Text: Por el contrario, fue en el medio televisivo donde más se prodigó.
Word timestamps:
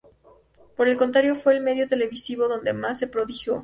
Por 0.75 0.87
el 0.87 0.97
contrario, 0.97 1.35
fue 1.35 1.53
en 1.53 1.57
el 1.59 1.63
medio 1.63 1.87
televisivo 1.87 2.47
donde 2.47 2.73
más 2.73 2.97
se 2.97 3.05
prodigó. 3.07 3.59